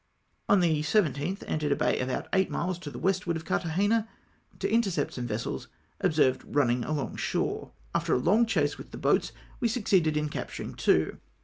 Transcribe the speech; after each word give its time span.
On 0.49 0.61
the 0.61 0.81
17 0.81 1.13
th 1.35 1.43
entered 1.47 1.71
a 1.71 1.75
bay 1.75 1.99
about 1.99 2.27
eight 2.33 2.49
miles 2.49 2.79
to 2.79 2.89
the 2.89 2.97
westward 2.97 3.37
of 3.37 3.45
Carthagena 3.45 4.07
to 4.57 4.67
intercept 4.67 5.13
some 5.13 5.27
vessels 5.27 5.67
ob 6.03 6.13
VOL. 6.13 6.25
I. 6.25 6.31
K 6.31 6.37
242 6.39 6.41
CLEAR 6.41 6.53
FOR 6.53 6.53
ACTION. 6.53 6.55
served 6.55 6.55
running 6.55 6.83
along 6.83 7.15
shore. 7.17 7.71
After 7.93 8.13
a 8.15 8.17
long 8.17 8.45
chase 8.47 8.79
with 8.79 8.89
the 8.89 8.97
boats, 8.97 9.31
we 9.59 9.67
succeeded 9.67 10.17
in 10.17 10.29
capturing 10.29 10.73
two. 10.73 11.19